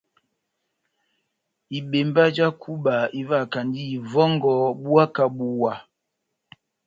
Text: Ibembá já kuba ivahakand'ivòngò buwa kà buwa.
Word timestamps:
Ibembá 1.77 2.23
já 2.35 2.47
kuba 2.61 2.95
ivahakand'ivòngò 3.21 4.53
buwa 4.81 5.05
kà 5.15 5.25
buwa. 5.37 5.73